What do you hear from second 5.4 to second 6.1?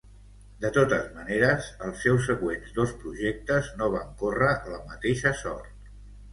sort.